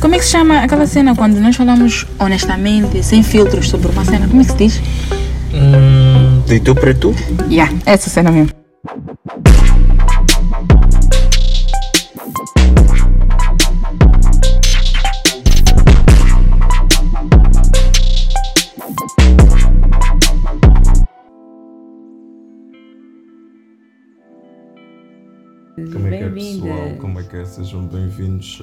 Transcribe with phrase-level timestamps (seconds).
[0.00, 4.04] Como é que se chama aquela cena quando nós falamos honestamente, sem filtros sobre uma
[4.04, 4.26] cena?
[4.26, 4.82] Como é que se diz?
[5.54, 7.14] Hum, de tu para tu?
[7.48, 8.61] Yeah, essa cena mesmo.
[27.36, 27.44] É é?
[27.46, 28.60] Sejam bem-vindos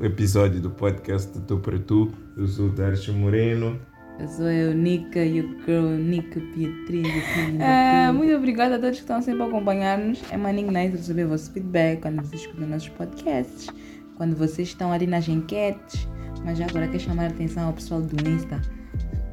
[0.00, 2.10] ao episódio do podcast de Tu para Tu.
[2.36, 3.80] Eu sou o Darcio Moreno.
[4.18, 8.12] Eu sou a Eunica e o girl Nica Beatriz crew.
[8.12, 10.20] muito obrigada a todos que estão sempre a acompanhar-nos.
[10.30, 13.68] É maninho nice receber o vosso feedback quando vocês escutam nossos podcasts,
[14.16, 16.08] quando vocês estão ali nas enquetes.
[16.44, 18.60] Mas já agora quero chamar a atenção ao pessoal do Insta.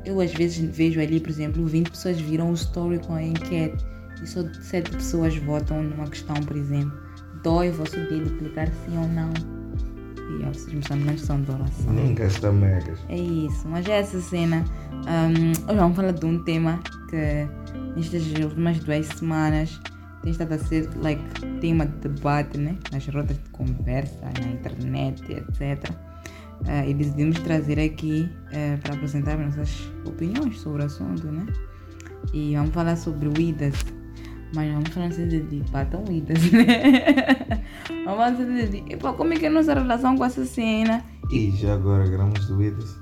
[0.06, 3.84] Eu às vezes vejo ali, por exemplo, 20 pessoas viram o story com a enquete
[4.22, 7.07] e só 7 pessoas votam numa questão, por exemplo.
[7.44, 9.32] Dói o vosso dedo clicar sim ou não.
[10.30, 11.94] E ó, vocês de são de oração.
[11.94, 13.00] Nem gasta megas.
[13.10, 14.66] É isso, mas é essa cena.
[14.92, 17.48] Um, hoje vamos falar de um tema que
[17.96, 19.80] nestas últimas duas semanas
[20.22, 21.24] tem estado a ser like,
[21.62, 22.76] tema de debate né?
[22.92, 25.94] nas rodas de conversa, na internet, etc.
[26.66, 31.46] Ah, e decidimos trazer aqui eh, para apresentar nossas opiniões sobre o assunto, né?
[32.34, 33.86] E vamos falar sobre o IDAS.
[34.54, 37.64] Mas vamos falar assim de, de patão IDAS, né?
[37.90, 41.04] vamos falar assim de, de como é que é a nossa relação com essa cena
[41.32, 42.96] E já agora gramos doídas.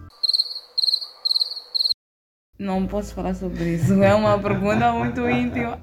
[2.58, 5.80] Não posso falar sobre isso, é uma pergunta muito íntima.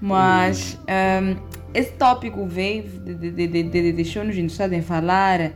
[0.00, 1.36] Mas ehm,
[1.74, 5.52] esse tópico veio, de, de, de, deixou-nos interessados em falar,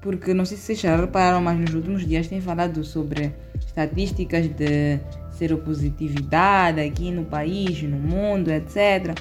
[0.00, 3.32] porque não sei se vocês já repararam, mas nos últimos dias tem falado sobre
[3.66, 4.98] estatísticas de
[5.32, 9.18] seropositividade aqui no país, no mundo, etc.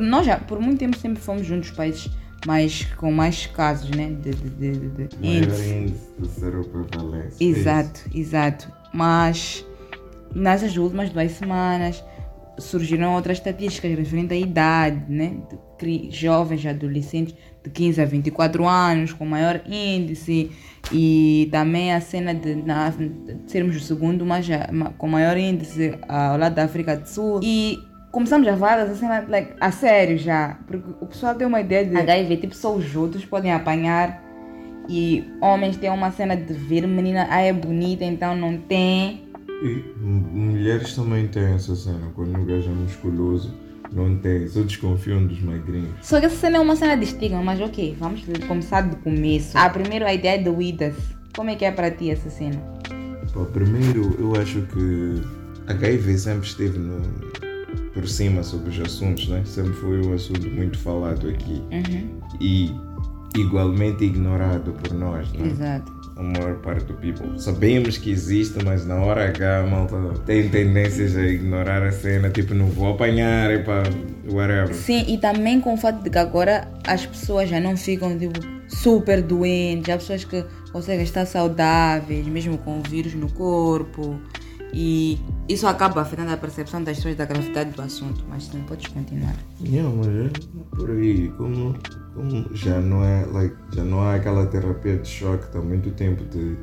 [0.00, 2.10] Nós já, por muito tempo, sempre fomos um dos países
[2.46, 4.10] mais, com mais casos, né?
[4.10, 5.74] De, de, de, de, de Maior índice.
[5.74, 7.44] índice de seroprevalência.
[7.44, 8.72] Exato, exato.
[8.92, 9.64] Mas
[10.34, 12.04] nessas últimas duas semanas
[12.58, 15.36] surgiram outras estatísticas referentes à idade, né?
[15.78, 17.34] De jovens, adolescentes
[17.64, 20.50] de 15 a 24 anos, com maior índice,
[20.92, 23.10] e também a cena de, na- de
[23.46, 27.40] sermos o segundo mais, ma- com maior índice ao lado da África do Sul.
[27.42, 27.78] E
[28.12, 31.86] começamos a falar dessa cena like, a sério já, porque o pessoal tem uma ideia
[31.86, 34.22] de HIV, tipo, só os outros podem apanhar.
[34.86, 39.22] E homens têm uma cena de ver menina, ah, é bonita, então não tem.
[39.62, 42.12] E mulheres também têm essa cena.
[42.14, 43.54] Quando o gajo é musculoso,
[43.94, 44.46] não tem.
[44.48, 45.90] Só desconfiam dos magrinhos.
[46.02, 49.56] Só que essa cena é uma cena de estigma, mas ok, vamos começar do começo.
[49.56, 50.94] A primeira a ideia do IDAS.
[51.36, 52.56] Como é que é para ti essa cena?
[53.32, 55.20] Pá, primeiro, eu acho que
[55.66, 57.00] HIV sempre esteve no,
[57.92, 59.42] por cima sobre os assuntos, né?
[59.44, 62.70] Sempre foi um assunto muito falado aqui Uhum, e
[63.36, 65.46] igualmente ignorado por nós, né?
[65.48, 65.92] exato.
[66.16, 67.38] A maior parte do people.
[67.38, 72.30] Sabemos que existe, mas na hora H a malta tem tendências a ignorar a cena,
[72.30, 73.82] tipo, não vou apanhar, e pá,
[74.30, 74.72] whatever.
[74.74, 78.38] Sim, e também com o fato de que agora as pessoas já não ficam tipo,
[78.68, 84.20] super doentes, há pessoas que conseguem estar saudáveis, mesmo com o vírus no corpo.
[84.72, 88.24] E isso acaba afetando a percepção das pessoas da gravidade do assunto.
[88.28, 89.36] Mas sim, podes continuar.
[89.62, 91.74] Yeah, mas é por aí, como,
[92.14, 96.24] como já não é, like, já não há aquela terapia de choque, está muito tempo
[96.24, 96.56] de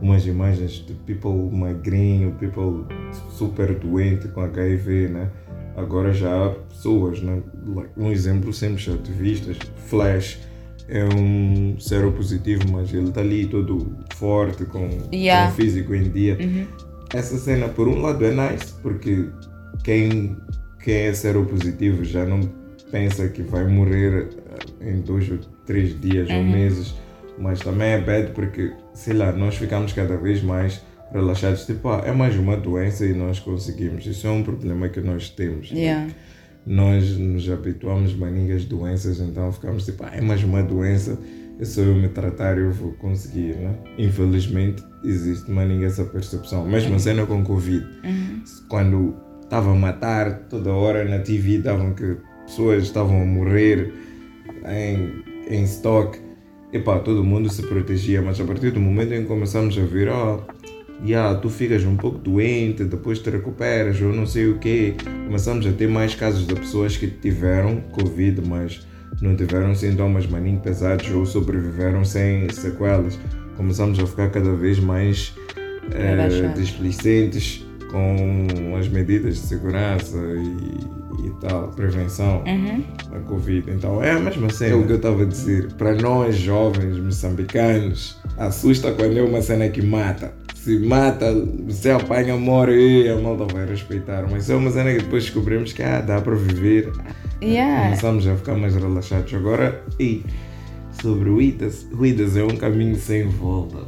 [0.00, 2.84] umas imagens de people magrinho, people
[3.30, 5.30] super doente com HIV, né?
[5.76, 7.42] Agora já há pessoas, né?
[7.66, 10.38] Like, um exemplo sempre já te vistas, Flash
[10.88, 15.50] é um seropositivo, mas ele está ali todo forte, com, Yeah.
[15.50, 16.66] com físico em dia Uhum.
[17.14, 19.28] Essa cena por um lado é nice porque
[19.82, 20.36] quem,
[20.82, 22.40] quem é seropositivo já não
[22.90, 24.28] pensa que vai morrer
[24.80, 26.94] eh, em dois ou três dias ou meses
[27.38, 30.82] mas também é bad porque sei lá nós ficamos cada vez mais
[31.12, 35.00] relaxados tipo ah, é mais uma doença e nós conseguimos isso é um problema que
[35.00, 35.80] nós temos né?
[35.80, 36.12] Yeah.
[36.66, 41.18] nós nos habituamos maninhas doenças, então ficamos tipo, ah, é mais uma doença,
[41.60, 43.74] é só eu me tratar eu vou conseguir, né?
[43.98, 46.66] Infelizmente existe maninha essa percepção.
[46.66, 48.42] Mesmo a cena com Covid, Uhum.
[48.68, 52.16] quando estava a matar toda hora na TV, davam que
[52.46, 53.92] pessoas estavam a morrer
[54.66, 56.18] em, em stock,
[56.72, 60.08] epá, todo mundo se protegia, mas a partir do momento em que começamos a ver,
[60.08, 60.40] ó,
[61.04, 64.94] yeah, tu ficas um pouco doente, depois te recuperas ou não sei o quê.
[65.26, 68.86] Começamos a ter mais casos de pessoas que tiveram Covid, mas
[69.20, 73.18] não tiveram sintomas maninho pesados ou sobreviveram sem sequelas.
[73.56, 75.34] Começamos a ficar cada vez mais
[75.92, 76.54] Relaxados.
[76.60, 78.46] displicentes com
[78.78, 82.84] as medidas de segurança e, e tal, prevenção Uhum.
[83.10, 83.70] da Covid.
[83.70, 84.72] Então é a mesma cena.
[84.72, 85.72] É o que eu estava a dizer.
[85.74, 90.32] Para nós, jovens moçambicanos, assusta quando é uma cena que mata.
[90.54, 91.32] Se mata,
[91.66, 94.26] você apanha, morre, e a malta vai respeitar.
[94.30, 96.92] Mas é uma cena que depois descobrimos que ah, dá para viver.
[97.42, 97.84] Yeah.
[97.84, 99.32] Começamos a ficar mais relaxados.
[99.34, 100.22] Agora, e
[101.00, 103.78] sobre o IDAS é um caminho sem volta.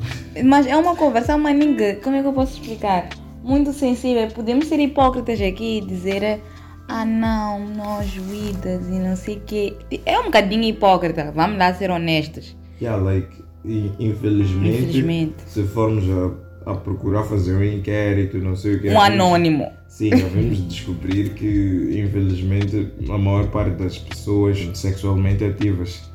[0.45, 1.97] Mas é uma conversa, mas ninguém.
[1.97, 3.09] Como é que eu posso explicar?
[3.43, 4.27] Muito sensível.
[4.29, 6.41] Podemos ser hipócritas aqui e dizer.
[6.89, 9.75] Ah não, nós vidas e não sei o quê.
[10.05, 12.57] É um bocadinho hipócrita, vamos lá ser honestos.
[12.81, 13.29] Yeah, like,
[13.65, 15.35] infelizmente, Infelizmente.
[15.47, 16.33] se formos a,
[16.67, 18.89] a procurar fazer um inquérito, não sei o que.
[18.91, 19.71] Um anônimo.
[19.89, 26.11] Sim, já vamos descobrir que, infelizmente, a maior parte das pessoas sexualmente ativas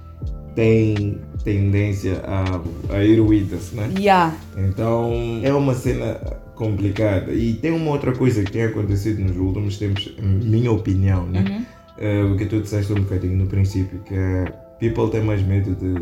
[0.56, 3.92] tem tendência a, a eruídas, né?
[3.98, 4.36] Yeah.
[4.58, 6.20] Então, é uma cena
[6.56, 7.32] complicada.
[7.32, 11.46] E tem uma outra coisa que tem acontecido nos últimos tempos, minha opinião, né?
[11.48, 11.66] Uhum.
[12.00, 14.46] É, o que tu disseste um bocadinho no princípio, que é
[14.80, 16.02] people têm mais medo de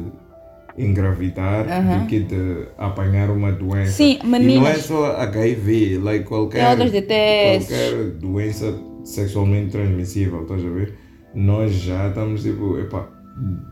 [0.78, 2.00] engravidar Uhum.
[2.00, 3.92] do que de apanhar uma doença.
[3.94, 4.82] Sim, E não é meninas.
[4.84, 6.62] só HIV, like qualquer,
[7.02, 7.68] testes.
[7.90, 8.74] qualquer doença
[9.04, 10.94] sexualmente transmissível, estás a ver?
[11.34, 13.08] Nós já estamos tipo, epá,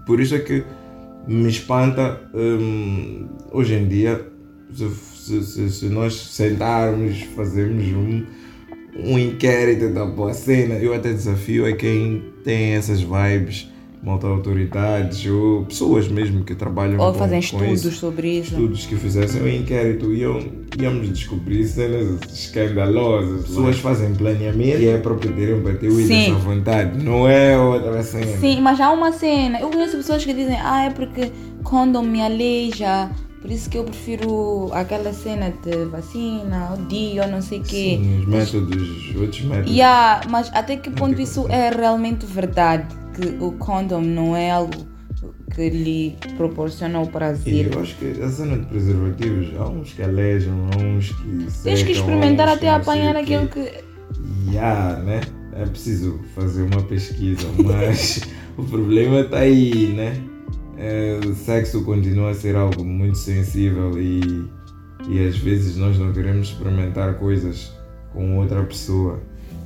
[0.06, 0.64] por isso é que
[1.28, 4.22] me espanta hum, hoje em dia
[4.74, 8.26] se, se, se, se nós sentarmos, fazermos um,
[8.98, 13.72] um inquérito da boa cena, eu até desafio a quem tem essas vibes,
[14.04, 18.52] malta autoridades ou pessoas mesmo que trabalham Ou com, fazem com estudos isso sobre isso.
[18.52, 20.42] estudos que fizessem um inquérito iam,
[20.78, 23.46] íamos descobrir cenas escandalosas.
[23.46, 28.38] Pessoas fazem planeamento e é para poderem bater o à vontade, não é outra cena.
[28.38, 29.60] Sim, mas há uma cena.
[29.62, 31.32] Eu conheço pessoas que dizem, ah, é porque
[31.64, 33.10] condom me aleija,
[33.42, 37.64] por isso que eu prefiro aquela cena de vacina, o dia, ou não sei o
[37.64, 38.00] quê.
[38.02, 39.72] Sim, os métodos, outros métodos.
[39.72, 43.03] Yeah, mas até que ponto isso é realmente verdade?
[43.14, 44.74] Que o condom não é algo
[45.54, 47.74] que lhe proporciona o E prazer.
[47.74, 51.54] eu acho que a cena de preservativos, há uns que alejam, há uns que Tens
[51.54, 53.72] secam, que experimentar que até apanhar aquilo que.
[54.52, 55.22] Yeah, né?
[55.56, 58.22] É preciso fazer uma pesquisa, mas
[58.58, 60.20] o problema está aí, né?
[60.78, 64.22] É, o sexo continua a ser algo muito sensível e,
[65.08, 67.72] e às vezes nós não queremos experimentar coisas
[68.12, 69.22] com outra pessoa.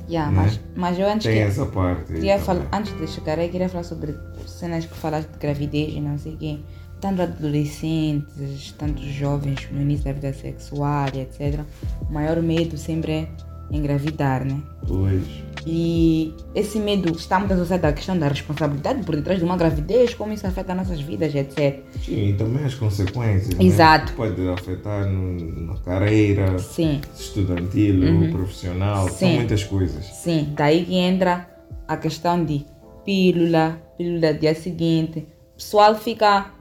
[0.08, 0.42] Yeah, Né?
[0.42, 2.12] mas, mas eu antes Tem que- essa parte.
[2.12, 4.14] queria falar, antes de chegar aí, queria falar sobre
[4.46, 6.58] cenas que falaste de gravidez e não sei o quê.
[7.00, 11.60] Tanto adolescentes, tanto jovens no início da vida sexual etc.
[12.08, 13.28] O maior medo sempre é
[13.70, 14.60] engravidar, né?
[14.86, 15.22] Pois.
[15.66, 20.14] E esse medo está muito associado à questão da responsabilidade por detrás de uma gravidez,
[20.14, 21.80] como isso afeta nossas vidas, etc.
[22.02, 23.54] Sim, e também as consequências.
[23.54, 23.64] né?
[23.64, 24.12] Exato.
[24.14, 29.08] Pode afetar no- na carreira Sim, estudantil ou profissional.
[29.08, 29.34] São Sim.
[29.36, 30.04] muitas coisas.
[30.06, 30.52] sim.
[30.56, 31.48] Daí que entra
[31.86, 32.64] a questão de
[33.04, 35.26] pílula, pílula dia seguinte.
[35.52, 36.52] O pessoal fica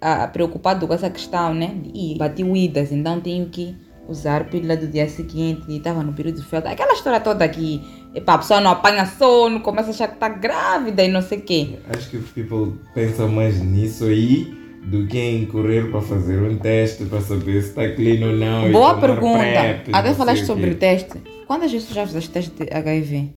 [0.00, 1.74] ah, preocupado com essa questão, né?
[1.94, 3.74] E bati uídas, então tenho que
[4.08, 5.64] usar pílula do dia seguinte.
[5.68, 6.70] E estava no período de felta.
[6.70, 7.82] Aquela história toda que
[8.14, 11.38] epá, a pessoa não apanha sono, começa a achar que está grávida e não sei
[11.38, 11.78] o quê.
[11.88, 17.04] Acho que people pensam mais nisso aí do que em correr para fazer um teste
[17.04, 18.72] para saber se está clean ou não.
[18.72, 19.38] Boa pergunta.
[19.38, 21.18] PrEP, Até falaste sobre o teste.
[21.46, 23.32] Quantas vezes já fizeste teste de HIV?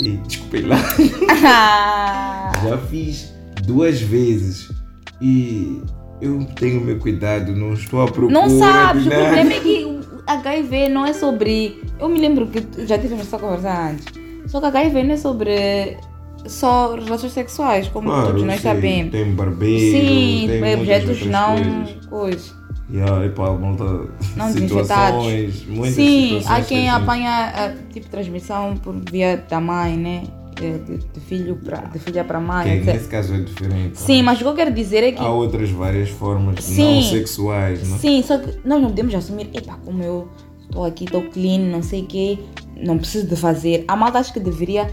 [0.00, 0.20] E
[0.62, 0.78] lá.
[2.64, 3.32] Já fiz
[3.64, 4.70] duas vezes
[5.20, 5.82] e
[6.20, 8.32] eu tenho meu cuidado, não estou à procura.
[8.32, 11.82] não sabes, o problema é que o HIV não é sobre.
[11.98, 14.06] Eu me lembro que já tivemos essa conversa antes.
[14.46, 15.96] Só que HIV não é sobre
[16.46, 19.12] só relações sexuais, como Claro, todos nós sim, sabemos.
[19.12, 21.56] Tem barbeiro, Sim, tem objetos não.
[21.56, 22.06] coisas.
[22.06, 22.58] Coisa.
[22.90, 23.84] Yeah, e pá, malta,
[24.34, 29.44] Não situações, muitas Sim, situações há que quem a apanha a, tipo transmissão por via
[29.48, 30.22] da mãe, né?
[30.58, 32.94] De, de- filho pra, de filha para mãe, que etc.
[32.94, 33.98] nesse caso é diferente.
[33.98, 35.20] Sim, mas o que eu quero dizer é que.
[35.20, 36.94] Há outras várias formas Sim.
[36.96, 37.98] não sexuais, não?
[37.98, 40.28] Sim, só que nós não podemos assumir, epa, como eu
[40.62, 42.38] estou aqui, estou clean, não sei o quê,
[42.76, 43.84] não preciso de fazer.
[43.86, 44.90] A malta acho que deveria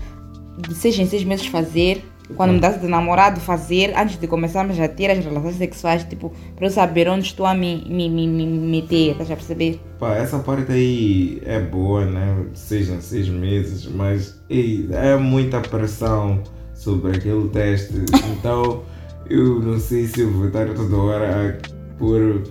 [0.57, 2.03] de seis em seis meses fazer,
[2.35, 6.65] quando mudasse de namorado fazer, antes de começarmos a ter as relações sexuais, tipo, para
[6.65, 9.79] eu saber onde estou a me, me, me, me meter, estás a perceber?
[9.99, 12.45] Pá, essa parte aí é boa, né?
[12.51, 16.41] De seis meses, mas ei, é muita pressão
[16.73, 17.93] sobre aquele teste.
[18.37, 18.83] Então,
[19.29, 22.43] eu não sei se eu vou estar toda hora a pôr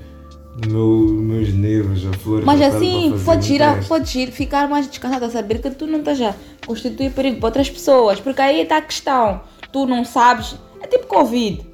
[0.66, 5.31] meu, meus nervos a flor Mas assim, pode ir, pode ir, ficar mais descansado a
[5.31, 6.35] saber que tu não estás a
[6.66, 9.40] constituir perigo para outras pessoas, porque aí está a questão,
[9.75, 11.66] tu não sabes, é tipo Covid.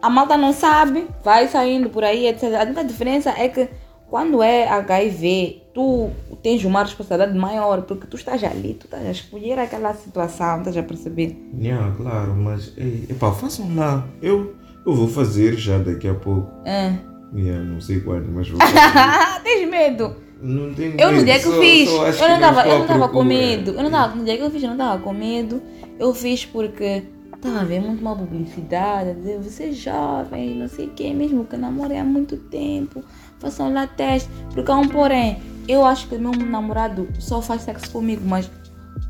[0.00, 2.54] A malta não sabe, vai saindo por aí, etc.
[2.54, 3.68] A única diferença é que
[4.08, 6.10] quando é HIV, tu
[6.42, 10.74] tens uma responsabilidade maior, porque tu estás ali, tu estás a escolher aquela situação, estás
[10.74, 11.36] a perceber?
[11.60, 12.72] Yeah, claro, mas
[13.10, 14.06] epá, façam lá.
[14.22, 14.54] Eu,
[14.86, 16.50] eu vou fazer já daqui a pouco.
[16.66, 16.94] Ah.
[17.34, 19.42] Yeah, não sei quando, mas vou fazer.
[19.42, 20.16] tens medo?
[20.40, 22.72] não tenho Eu no medo, dia que eu fiz, só eu não que tava, estou
[22.72, 23.70] eu à não tava com medo.
[23.72, 25.62] Eu não tava, no dia que eu fiz, eu não tava com medo.
[25.98, 27.04] Eu fiz porque
[27.44, 31.12] tava a ver muito uma publicidade, a dizer, você é jovem, não sei o que,
[31.14, 33.02] mesmo que namorem há muito tempo,
[33.38, 34.28] façam lá teste.
[34.52, 38.50] Porque há um porém, eu acho que meu namorado só faz sexo comigo, mas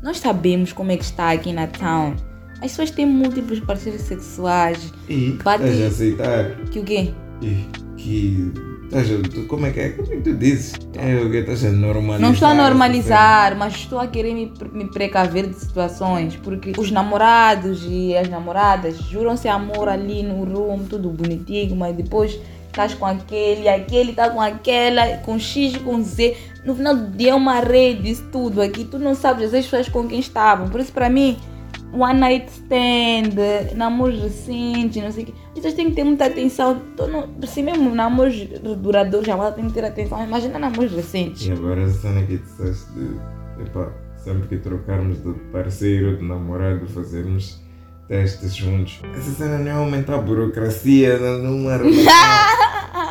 [0.03, 2.15] nós sabemos como é que está aqui na town.
[2.55, 4.91] As pessoas têm múltiplos parceiros sexuais.
[5.09, 7.13] E Bate- estás a aceitar Que o quê?
[7.41, 7.65] e
[7.97, 8.53] que
[9.47, 9.89] como é que é?
[9.89, 10.73] Como é que tu dizes?
[10.97, 12.21] É o que estás a normalizar.
[12.21, 16.91] Não estou a normalizar, mas estou a querer me, me precaver de situações, porque os
[16.91, 23.05] namorados e as namoradas juram-se amor ali no room, tudo bonitinho, mas depois estás com
[23.05, 26.37] aquele, aquele está com aquela, com X, com Z.
[26.65, 28.83] No final do dia é uma rede, isso tudo aqui.
[28.83, 30.67] Tu não sabes as pessoas com quem estavam.
[30.67, 31.37] Por isso, para mim,
[31.93, 35.33] one night stand, namoros recentes, não sei o quê.
[35.47, 36.81] As pessoas têm que ter muita atenção.
[36.95, 40.23] Tô no, se mesmo namoros duradouros, já tem que ter atenção.
[40.23, 41.47] Imagina namoros recentes.
[41.47, 46.85] E agora a cena que disseste de, epá, sempre que trocarmos de parceiro, de namorado,
[46.87, 47.63] fazermos
[48.07, 49.01] testes juntos.
[49.15, 52.03] Essa cena não é aumentar a burocracia numa relação.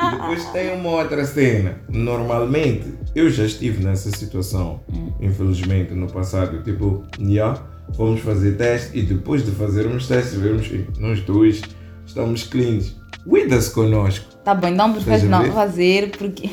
[0.07, 1.79] e depois tem uma outra cena.
[1.89, 4.81] Normalmente, eu já estive nessa situação,
[5.21, 6.63] infelizmente, no passado.
[6.63, 7.61] Tipo, já,
[7.97, 11.63] fomos fazer teste e depois de fazermos teste, vermos que nós dois
[12.07, 12.97] estamos cleans.
[13.27, 14.27] Cuida-se connosco.
[14.45, 16.51] Tá bom, então prefere não fazer porque.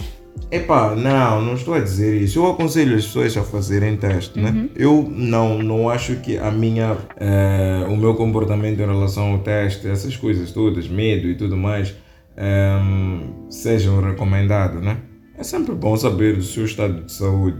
[0.49, 2.39] Epá, não, não estou a dizer isso.
[2.39, 4.69] Eu aconselho as pessoas a fazerem teste, né?
[4.75, 9.87] Eu não, não acho que a minha, eh, o meu comportamento em relação ao teste,
[9.87, 11.95] essas coisas todas, medo e tudo mais,
[12.37, 14.97] ehm, sejam recomendados, né?
[15.37, 17.57] É sempre bom saber do seu estado de saúde.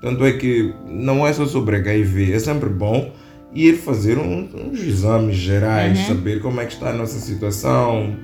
[0.00, 3.12] Tanto é que não é só sobre HIV, é sempre bom
[3.54, 8.14] ir fazer um- uns exames gerais, saber como é que está a nossa situação,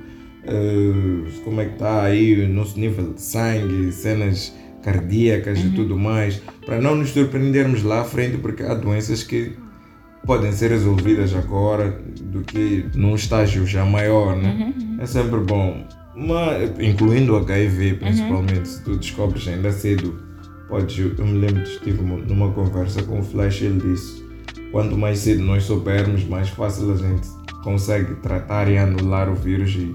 [0.45, 5.97] eh, como é que está aí o nosso nível de sangue, cenas cardíacas e tudo
[5.99, 9.53] mais, para não nos surpreendermos lá à frente, porque há doenças que
[10.25, 14.73] podem ser resolvidas agora do que num estágio já maior, né?
[15.03, 15.85] É sempre bom.
[16.15, 20.19] Mas, incluindo o HIV, principalmente, se tu descobres ainda cedo,
[20.69, 20.99] podes.
[21.19, 24.25] Eu me lembro estive numa conversa com o Flash, ele disse:
[24.71, 27.29] quanto mais cedo nós soubermos, mais fácil a gente
[27.63, 29.95] consegue tratar e anular o vírus e,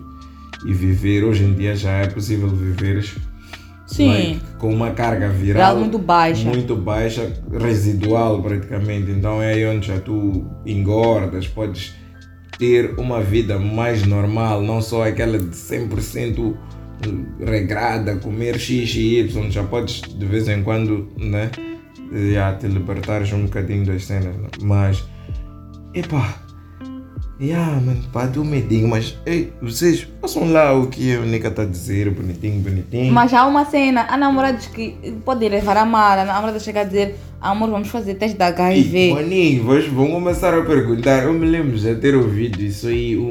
[0.65, 1.24] e viver.
[1.24, 3.15] Hoje em dia já é possível viveres
[3.86, 4.08] Sim.
[4.08, 6.48] like, com uma carga viral Viral muito baixa.
[6.48, 9.12] muito baixa, residual praticamente.
[9.12, 11.93] Então é aí onde já tu engordas, podes
[12.58, 16.55] ter uma vida mais normal, não só aquela de 100%
[17.43, 21.50] regrada, comer X e Y, já podes de vez em quando, né?
[22.34, 24.50] Já te libertares um bocadinho das cenas, né?
[24.62, 25.03] mas,
[25.94, 26.36] epá,
[27.39, 31.63] yeah, mano, pá, deu medinho, mas, ei, vocês façam lá o que a Nica está
[31.63, 33.13] a dizer, bonitinho, bonitinho.
[33.13, 36.84] Mas há uma cena, há namorados que podem levar a mal, a namorada chega a
[36.84, 39.13] dizer, amor, vamos fazer teste da HIV.
[39.13, 41.24] Maninho, vocês vão começar a perguntar.
[41.24, 43.24] Eu me lembro já ter ouvido isso aí, um,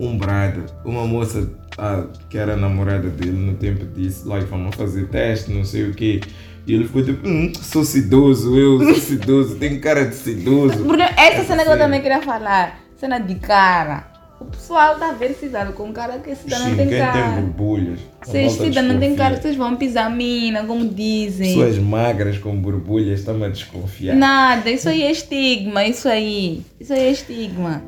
[0.00, 1.46] um, um brado, uma moça
[1.80, 5.94] ah, que era namorada dele no tempo disse, like, vamos fazer teste, não sei o
[5.94, 6.20] quê.
[6.66, 10.84] E ele ficou tipo, hum, sou sedoso, eu sou sedoso, tenho cara de sedoso.
[10.84, 14.10] Porque essa cena que eu também queria falar, cena de cara.
[14.38, 17.40] O pessoal tá vendo cidade com cara que cidade não tem quem tem cara.
[17.40, 18.00] borbulhas.
[18.20, 21.54] a Vocês malta cidade não tem cara, vocês vão pisar mina, como dizem.
[21.54, 24.14] Pessoas magras com borbulhas estão a desconfiar.
[24.16, 26.62] Nada, isso aí é estigma, isso aí.
[26.78, 27.82] Isso aí é estigma.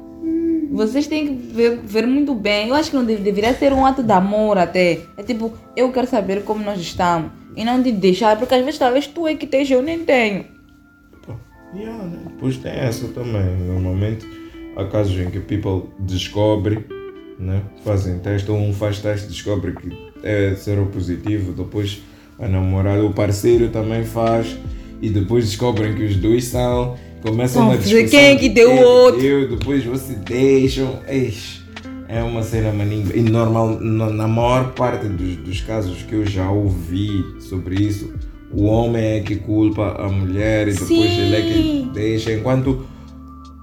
[0.72, 2.68] Vocês têm que ver, ver muito bem.
[2.68, 5.00] Eu acho que não deve- deveria ser um ato de amor até.
[5.16, 7.30] É tipo, eu quero saber como nós estamos.
[7.54, 10.46] E não de deixar, porque às vezes talvez tu é que tens, eu nem tenho.
[11.26, 11.34] Pô,
[11.76, 12.20] yeah, né?
[12.26, 13.44] Depois tem essa também.
[13.68, 14.26] Normalmente
[14.76, 16.86] há casos em que people descobre,
[17.38, 17.60] né?
[17.84, 19.90] fazem teste, ou um faz teste descobre que
[20.22, 22.00] é seropositivo, depois
[22.38, 24.56] a namorada, o parceiro também faz,
[25.02, 28.20] e depois descobrem que os dois são, começam uma dizer discussão.
[28.20, 29.20] quem é que deu o outro.
[29.20, 30.98] deu, depois vocês deixam.
[31.08, 31.62] Eish,
[32.08, 33.06] é uma cena maninha.
[33.14, 38.12] E normal, na, maior parte dos, dos casos que eu já ouvi sobre isso,
[38.50, 41.20] o homem é que culpa a mulher e depois Sim.
[41.20, 42.32] ele é que deixa.
[42.32, 42.84] Enquanto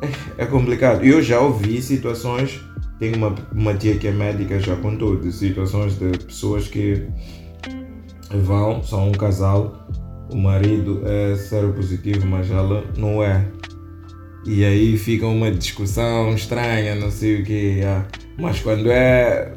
[0.01, 1.03] é, é complicado.
[1.03, 2.59] Eu já ouvi situações,
[2.97, 7.03] tenho uma, uma tia que é médica, já contou, de situações de pessoas que
[8.31, 9.78] vão, são um casal,
[10.31, 13.45] o marido é seropositivo, mas ela não é.
[14.45, 17.81] E aí fica uma discussão estranha, não sei o que.
[18.37, 19.53] Mas quando é.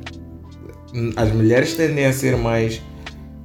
[1.17, 2.83] As mulheres tendem a ser mais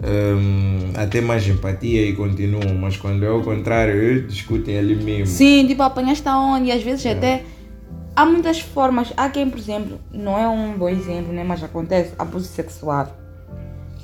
[0.03, 5.27] hum, até mais empatia e continuam, mas quando é o contrário, eles discutem ali mesmo.
[5.27, 6.67] Sim, tipo, apanhaste aonde?
[6.67, 7.43] E às vezes até.
[8.15, 9.13] Há muitas formas.
[9.15, 11.43] Há quem, por exemplo, não é um bom exemplo, né?
[11.43, 13.15] Mas acontece abuso sexual.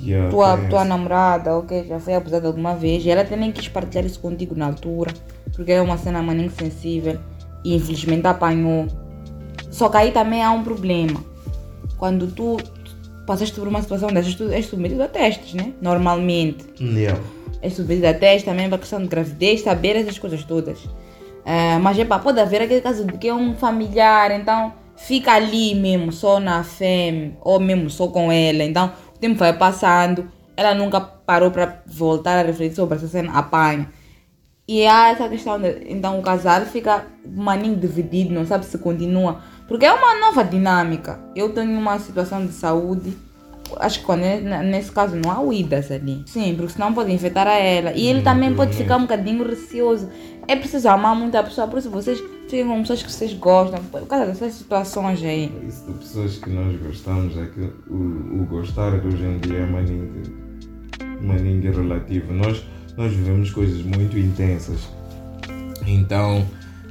[0.02, 4.04] Yeah, Tua, tua namorada, ok, já foi abusada alguma vez e ela também quis partilhar
[4.04, 5.12] isso contigo na altura,
[5.54, 7.18] porque é uma cena maninho sensível
[7.64, 8.86] e infelizmente apanhou.
[9.70, 11.24] Só que aí também há um problema.
[11.96, 12.58] Quando tu
[13.26, 15.72] passaste por uma situação dessas, tu és submetido a testes, né?
[15.80, 16.64] Normalmente.
[16.80, 17.18] Yeah.
[17.62, 20.78] É submetido a testes também para questão de gravidez, saber essas coisas todas.
[21.44, 25.32] Ah, mas é pá, pode haver aquele caso de que é um familiar, então fica
[25.32, 28.62] ali mesmo, só na fêmea, ou mesmo só com ela.
[28.62, 28.92] Então
[29.24, 33.90] tempo vai passando, ela nunca parou para voltar a refletir sobre essa cena, apanha.
[34.68, 39.40] E há essa questão de, então o casal fica maninho dividido, não sabe se continua.
[39.66, 41.18] Porque é uma nova dinâmica.
[41.34, 43.16] Eu tenho uma situação de saúde,
[43.78, 46.22] acho que quando é- nesse caso não há uídas ali.
[46.26, 47.92] Sim, porque senão pode infectar a ela.
[47.92, 50.08] E ele também pode ficar um bocadinho receoso.
[50.46, 53.82] É preciso amar muito a pessoa, por isso vocês fiquem com pessoas que vocês gostam,
[53.84, 55.50] por causa dessas situações aí.
[55.66, 59.58] Isso de pessoas que nós gostamos é que o, o gostar de hoje em dia
[59.58, 60.22] é maninho,
[61.20, 62.32] maninho relativo.
[62.32, 62.62] Nós,
[62.96, 64.88] nós vivemos coisas muito intensas.
[65.86, 66.46] Então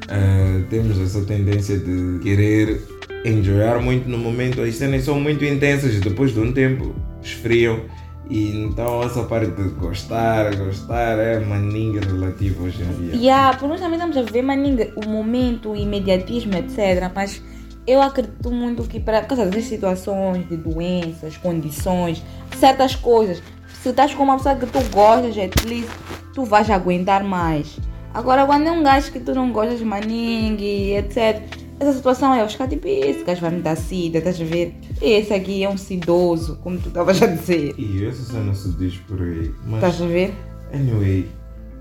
[0.10, 2.82] eh, temos essa tendência de querer
[3.24, 4.62] enjoyar muito no momento.
[4.62, 7.82] As cenas são muito intensas e depois de um tempo esfriam.
[8.30, 13.36] E então essa parte de gostar, gostar é maninho relativo hoje em dia.
[13.36, 17.12] Há, por nós também estamos a viver maninga, o momento, o imediatismo, etc.
[17.14, 17.42] Mas
[17.86, 22.24] eu acredito muito que para causa dessas situações de doenças, condições,
[22.58, 23.44] certas coisas,
[23.82, 25.90] se estás com uma pessoa que tu gostas, at least,
[26.34, 27.78] tu vais aguentar mais.
[28.14, 31.63] Agora, quando é um gajo que tu não gostas de maningue, etc.
[31.84, 34.74] Essa situação é, ficar tipo, esse gajo vai me dar sida, estás a ver?
[35.02, 37.74] Esse aqui é um sidoso, como tu estavas a dizer.
[37.78, 39.52] E essa cena se diz por aí.
[39.66, 40.34] Mas, Estás a ver?
[40.74, 41.28] anyway,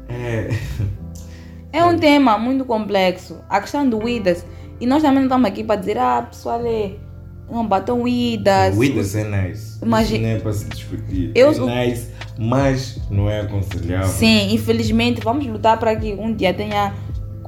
[0.09, 0.51] é.
[1.73, 3.39] É um tema muito complexo.
[3.49, 4.45] A questão do IDAS.
[4.81, 6.97] E nós também não estamos aqui para dizer, ah, pessoal, é,
[7.51, 8.77] não batam IDAS.
[8.77, 9.79] O Idas é nice.
[9.85, 11.31] Mas- Isso não é para se discutir.
[11.35, 14.09] Eu- É nice, mas não é aconselhável.
[14.09, 16.93] Sim, infelizmente, vamos lutar para que um dia tenha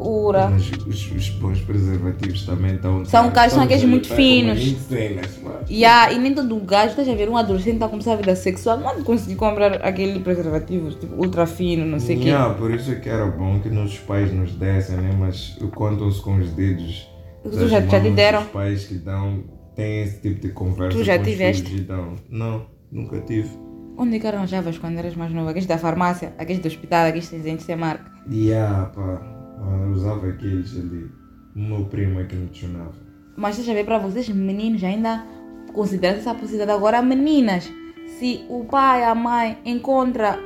[0.05, 0.49] cura.
[0.51, 3.05] Mas os, os bons preservativos também estão.
[3.05, 4.63] São caros, são estão aqueles a muito finos.
[4.89, 5.59] cenas, mano.
[5.69, 8.37] E, e nem todo gajo, estás a ver, um adolescente está a começar a vida
[8.37, 12.29] sexual, não de conseguir comprar aquele preservativo, tipo, ultra fino, não sei o quê.
[12.29, 15.11] Yeah, por isso é que era bom que nossos pais nos dessem, né?
[15.19, 17.09] Mas contam-se com os dedos.
[17.43, 18.43] Tu já- já te deram?
[18.43, 20.97] Os pais que dão, têm esse tipo de conversa.
[20.99, 21.81] Tu já com os tiveste?
[21.81, 22.15] dão.
[22.31, 23.49] Não, nunca tive.
[23.97, 25.51] Onde é que arranjavas quando eras mais nova?
[25.51, 28.11] Aqueles da farmácia, aqueles do hospital, aqueles cinzentos sem marca.
[28.31, 29.34] Yeah, pá.
[29.71, 31.11] Eu usava aqueles ali.
[31.55, 32.95] O meu primo é que me tchunava.
[33.37, 35.25] Mas deixa ver para vocês, meninos, ainda
[35.73, 36.73] consideram essa possibilidade.
[36.77, 37.71] Agora, meninas,
[38.19, 40.39] se o pai, a mãe encontra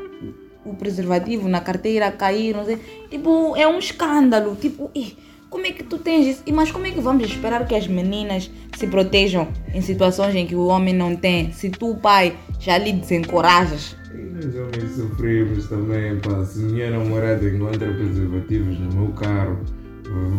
[0.65, 2.79] o preservativo na carteira, cair, não sei,
[3.11, 4.57] tipo, é um escândalo.
[4.57, 5.17] Tipo, "Ih,
[5.49, 6.43] como é que tu tens isso?
[6.53, 10.55] Mas como é que vamos esperar que as meninas se protejam em situações em que
[10.55, 11.53] o homem não tem?
[11.53, 13.97] Se tu, pai, já lhe desencorajas.
[14.39, 16.45] Nós homens sofrimos também, pá.
[16.45, 19.59] Se minha namorada encontra preservativos no meu carro,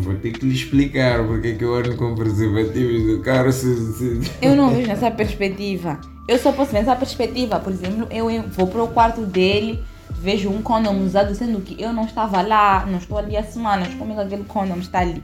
[0.01, 3.75] vou ter que lhe explicar porque é que eu ando com preservativos no carro se.
[3.93, 4.31] se...
[4.41, 5.99] Eu não vejo nessa perspectiva.
[6.29, 7.59] Eu só posso ver nessa perspectiva.
[7.59, 11.91] Por exemplo, eu vou para o quarto dele, vejo um condom usado, sendo que eu
[11.91, 13.93] não estava lá, não estou ali há semanas.
[13.95, 15.21] Como é que aquele condom está ali?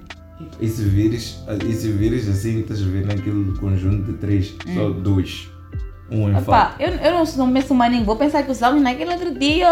[0.59, 4.89] E se vires, e se vires assim, estás a ver naquele conjunto de três, só
[4.89, 5.49] dois.
[6.09, 9.67] Um Epá, eu, eu não, mais nem vou pensar que usamos naquele outro dia.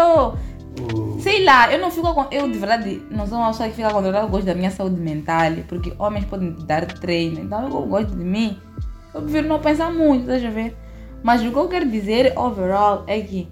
[1.20, 2.26] Sei lá, eu não fico.
[2.30, 5.00] Eu de verdade não sou uma pessoa que fica controlada, eu gosto da minha saúde
[5.00, 8.58] mental, porque homens podem dar treino, então eu gosto de mim.
[9.14, 10.76] Eu prefiro não pensar muito, estás a ver?
[11.22, 13.48] Mas o que eu quero dizer, overall, é que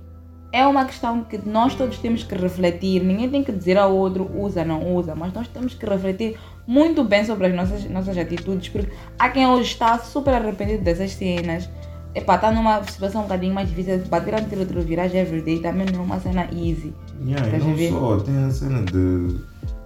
[0.52, 3.02] é uma questão que nós todos temos que refletir.
[3.02, 7.02] Ninguém tem que dizer ao outro usa, não usa, mas nós temos que refletir muito
[7.02, 11.68] bem sobre as nossas, nossas atitudes, porque há quem hoje está super arrependido dessas cenas.
[12.14, 13.98] Epá, está numa situação um bocadinho mais difícil.
[14.08, 16.92] Bater antirretrovirais everyday também não é uma cena easy.
[17.24, 17.90] yeah, e a não ver?
[17.90, 19.36] só, tem a cena de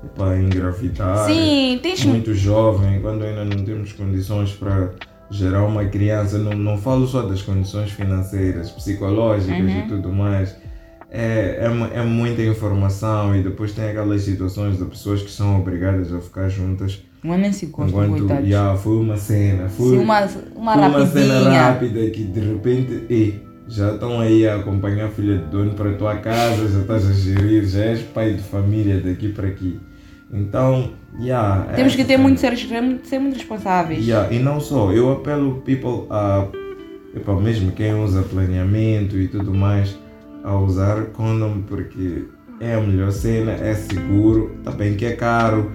[0.04, 1.26] epá, engravidar.
[1.26, 4.90] Sim, tens muito jovem, quando ainda não temos condições para
[5.30, 9.78] gerar uma criança, não, não falo só das condições financeiras, psicológicas Uhum.
[9.80, 10.56] e tudo mais.
[11.10, 11.60] É,
[11.94, 16.20] é, é muita informação e depois tem aquelas situações de pessoas que são obrigadas a
[16.20, 18.48] ficar juntas Não é nem se gostam, enquanto coitados.
[18.48, 20.20] yeah, foi uma cena, foi, Sim, uma,
[20.54, 25.10] uma foi uma cena rápida que de repente ei, já estão aí a acompanhar a
[25.10, 28.42] filha de dono para a tua casa, já estás a gerir, já és pai de
[28.42, 29.80] família daqui para aqui.
[30.32, 32.22] Então, yeah, Temos essa que ter cena.
[32.22, 34.06] muito ser, ser muito responsáveis.
[34.06, 36.46] Yeah, e não só, eu apelo people a,
[37.14, 39.98] epá, mesmo quem usa planeamento e tudo mais,
[40.44, 42.24] a usar condom porque
[42.60, 45.72] é a melhor cena, é seguro, bem que é caro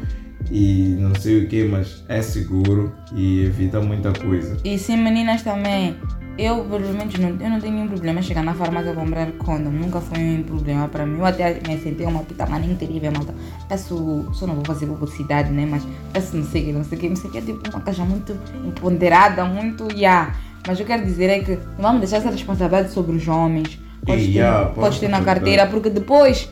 [0.50, 4.58] e não sei o que, mas é seguro e evita muita coisa.
[4.64, 5.96] E sim, meninas também.
[6.38, 9.70] Eu, pelo menos, não, eu não tenho nenhum problema chegar na farmácia comprar condom.
[9.70, 11.20] Nunca foi um problema para mim.
[11.20, 13.36] Eu até me senti uma puta maninha terrível, malta.
[13.68, 15.68] Peço, só não vou fazer publicidade, né?
[15.70, 17.38] Mas peço não sei o que, não sei o que, não sei o que.
[17.38, 19.88] É tipo uma caixa muito empoderada, muito.
[19.94, 20.34] Yeah.
[20.66, 23.78] Mas eu quero dizer é que não vamos deixar essa responsabilidade sobre os homens.
[24.06, 26.50] Podes, E, ter, podes ter na pode- carteira, porque depois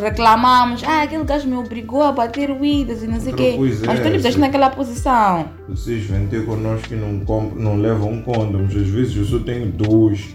[0.00, 3.56] reclamamos, ah, aquele gajo me obrigou a bater uídas e não sei o quê.
[3.86, 5.46] Mas é tu lhe naquela posição.
[5.68, 8.74] Vocês vêm ter connosco e não, compram, não levam condoms.
[8.76, 10.34] Às vezes eu só tenho dois.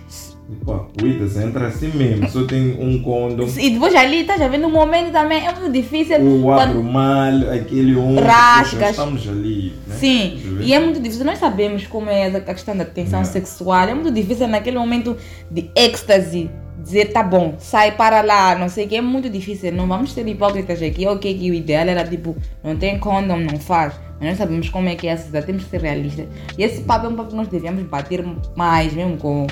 [0.63, 2.29] Pá, cuida-se, entra assim mesmo.
[2.29, 3.47] Só tenho um condom.
[3.57, 6.17] E depois ali, estás a ver, no momento também é muito difícil.
[6.43, 8.19] Quando- abro mal, aquele um.
[8.19, 8.91] Rasgas.
[8.91, 9.73] Estamos ali.
[9.87, 9.95] Né?
[9.95, 11.25] Sim, e é muito difícil.
[11.25, 13.31] Nós sabemos como é a questão da tensão Yeah.
[13.31, 13.87] sexual.
[13.87, 15.17] É muito difícil naquele momento
[15.49, 16.51] de êxtase
[16.85, 18.95] dizer tá bom, sai para lá, não sei o que.
[18.95, 19.73] É muito difícil.
[19.73, 21.05] Não vamos ser hipócritas aqui.
[21.07, 23.93] Ok, que o ideal era tipo, não tem condom, não faz.
[24.19, 25.47] Mas nós sabemos como é que é a sociedade.
[25.47, 26.27] Temos que ser realistas.
[26.57, 28.23] E esse papo é um papo que nós devíamos bater
[28.55, 29.47] mais, mesmo com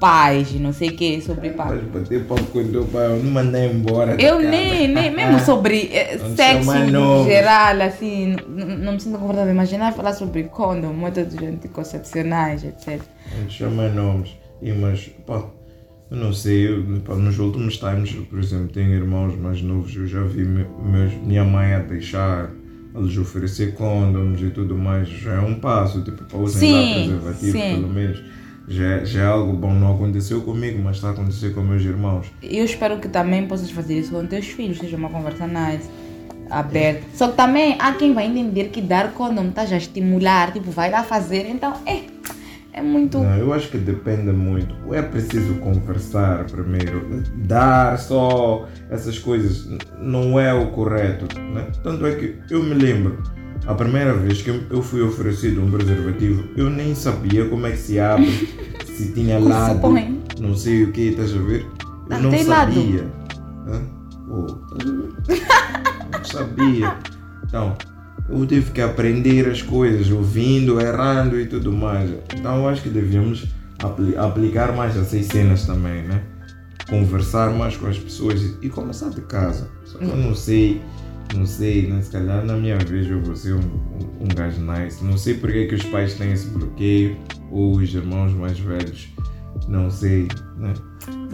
[0.00, 1.50] pais, e não sei o que, sobre.
[1.50, 4.20] Vais bater papo com o teu pai, eu não mandei embora.
[4.20, 9.52] Eu nem, nem mesmo sobre eh, sexo em geral, assim, não me sinto confortável.
[9.52, 13.00] Imaginar falar sobre condom, métodos anticoncepcionais, etc.
[13.40, 14.36] Não chama nomes.
[14.60, 15.44] E, mas, pá,
[16.14, 20.06] eu não sei, eu, pá, nos últimos times, por exemplo, tenho irmãos mais novos, eu
[20.06, 22.50] já vi me- meus, minha mãe a deixar
[22.94, 25.08] eles oferecer condoms e tudo mais.
[25.08, 27.74] Já é um passo, tipo, para usar preservativo, sim.
[27.74, 28.22] pelo menos.
[28.68, 29.74] Já, é- já é algo bom.
[29.74, 32.26] Não aconteceu comigo, mas está a acontecer com meus irmãos.
[32.42, 35.88] Eu espero que também possas fazer isso com teus filhos, seja uma conversa nice,
[36.48, 37.02] aberta.
[37.14, 40.70] Só que também há quem vai entender que dar condom está já a estimular, tipo,
[40.70, 42.02] vai lá fazer, então é,
[42.74, 43.18] é muito.
[43.18, 44.74] Não, eu acho que depende muito.
[44.94, 47.22] É preciso conversar primeiro.
[47.36, 49.68] Dar só essas coisas
[50.00, 51.26] não é o correto.
[51.38, 51.66] Né?
[51.82, 53.22] Tanto é que eu me lembro,
[53.66, 57.78] a primeira vez que eu fui oferecido um preservativo, eu nem sabia como é que
[57.78, 58.26] se abre,
[58.84, 60.22] se tinha se lado, põe.
[60.40, 61.62] não sei o que, estás a ver?
[62.10, 62.74] Eu Ah, não tem lado?
[62.74, 63.04] sabia.
[63.66, 63.82] Hã?
[64.28, 64.46] Oh,
[66.12, 66.96] não sabia.
[67.46, 67.76] Então,
[68.28, 72.10] eu tive que aprender as coisas, ouvindo, errando e tudo mais.
[72.34, 73.46] Então acho que devíamos
[73.82, 76.22] apli- aplicar mais essas cenas também, né?
[76.88, 79.68] Conversar mais com as pessoas e, e começar de casa.
[79.84, 80.80] Só que eu não sei,
[81.34, 82.00] não sei, né?
[82.02, 85.02] se calhar na minha vez eu vou ser um, um, um gajo nice.
[85.04, 87.16] Não sei porque é que os pais têm esse bloqueio,
[87.50, 89.08] ou os irmãos mais velhos,
[89.68, 90.74] não sei, né?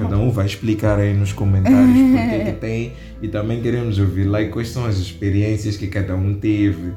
[0.03, 4.45] Cada um vai explicar aí nos comentários porque que tem e também queremos ouvir lá
[4.47, 6.93] quais são as experiências que cada um teve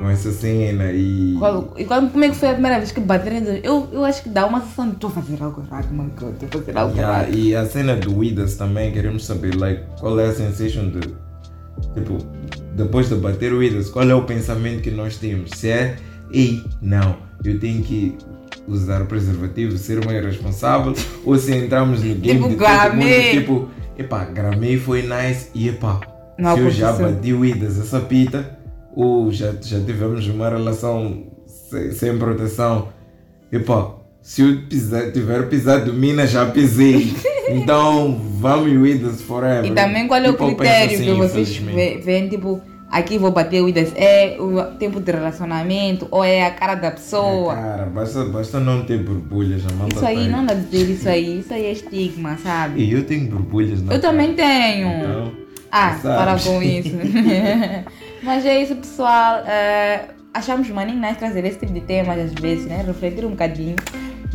[0.00, 3.00] com essa cena e Qual, e qual, como é que foi a primeira vez que
[3.00, 3.36] bateram?
[3.62, 6.28] Eu, eu acho que dá uma sensação de estou a fazer algo errado, mano, estou
[6.30, 7.34] a fazer algo Yeah, errado.
[7.38, 11.00] e a cena do Idas também queremos saber like, qual é a sensation de
[11.94, 12.18] tipo
[12.74, 15.50] depois de bater o Idas, qual é o pensamento que nós temos?
[15.54, 15.96] Se é
[16.32, 18.16] ei, não, eu tenho que
[18.68, 23.30] usar preservativo, ser mais responsável, ou se entramos no game Tipo, de todo mundo, gramei.
[23.30, 26.00] tipo, epá, gramei foi nice e epá,
[26.38, 28.58] Não se eu já bati o Idas essa pita,
[28.94, 32.88] ou já, já tivemos uma relação sem, sem proteção,
[33.52, 33.90] epá,
[34.22, 37.14] se eu pisar, tiver pisado mina, já pisei.
[37.48, 39.70] Então, vamos Idas forever.
[39.70, 41.56] E também qual é o Tipo, critério assim, que vocês
[42.04, 43.92] veem, tipo, aqui vou bater o IDES?
[43.96, 47.54] É o tempo de relacionamento ou é a cara da pessoa?
[47.54, 50.28] Cara, basta, basta não ter borbulhas, a malta Isso aí, tem.
[50.28, 52.80] não dá dizer isso aí, isso aí é estigma, sabe?
[52.82, 54.12] E eu tenho borbulhas na Eu cara.
[54.12, 54.88] também tenho.
[54.88, 55.32] Então,
[55.70, 56.94] Ah, para com isso.
[58.22, 59.38] Mas é isso, pessoal.
[59.46, 62.82] É, achamos maninho nice trazer esse tipo de temas às vezes, né?
[62.86, 63.76] Refletir um bocadinho.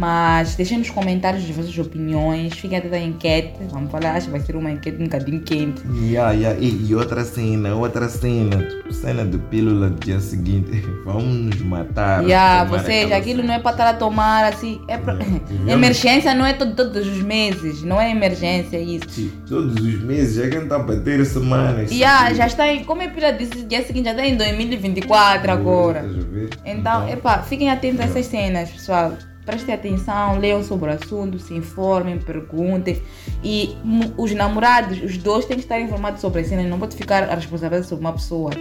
[0.02, 2.54] Mas deixem nos comentários as vossas opiniões.
[2.58, 3.54] Fiquem até da enquete.
[3.70, 5.84] Vamos falar, acho que vai ser uma enquete um bocadinho quente.
[5.94, 6.60] Yeah, yeah.
[6.60, 10.72] E, e outra cena, outra cena, cena de pílula do dia seguinte,
[11.06, 11.24] vamos
[11.56, 12.24] nos matar.
[12.24, 14.82] Yeah, aquela aquilo não é para estar a tomar assim.
[14.88, 15.14] É pra...
[15.14, 17.84] Yeah, devemos- Emergência não é todo, todos os meses.
[17.84, 19.06] Não é emergência isso.
[19.08, 21.92] Sim, Todos os meses, já que não está a bater semanas.
[21.92, 22.84] Yeah, já está em.
[22.86, 26.02] Como a Pira disse, dia seguinte já está em 2024 agora.
[26.32, 26.50] Ver?
[26.66, 29.14] Então, epá, fiquem atentos a essas cenas, pessoal.
[29.46, 33.02] Prestem atenção, leiam sobre o assunto, se informem, perguntem.
[33.44, 33.76] E
[34.18, 36.68] os namorados, os dois têm que estar informados sobre as cenas.
[36.68, 38.52] Não pode ficar a responsabilidade sobre uma pessoa.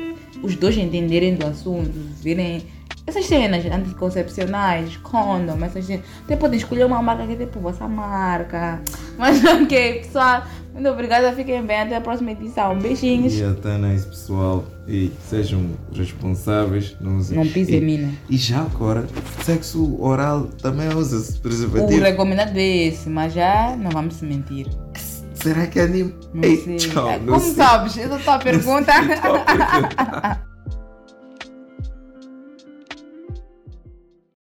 [0.42, 2.66] Os dois entenderem do assunto, verem
[3.06, 6.04] essas cenas anticoncepcionais, condom, essas cenas.
[6.24, 8.80] Até podem escolher uma marca que é tipo vossa marca.
[9.18, 10.44] Mas ok, pessoal.
[10.72, 11.80] Muito obrigada, fiquem bem.
[11.80, 12.78] Até a próxima edição.
[12.78, 13.34] Beijinhos.
[13.34, 14.64] E até nice, pessoal.
[14.88, 16.96] E sejam responsáveis.
[17.00, 18.14] Não, usem- Não pisem em e, mim, né?
[18.28, 19.06] e já agora,
[19.42, 22.00] sexo oral também usa-se O preservativo.
[22.02, 24.66] recomendado é esse, mas já não vamos se mentir.
[25.34, 26.14] Será que é anime?
[26.34, 26.76] Não Ei, sei.
[26.76, 27.54] tchau, É, não Como sei.
[27.54, 27.96] sabes?
[27.98, 28.92] Essa é a tua pergunta.
[28.92, 30.49] Tua pergunta.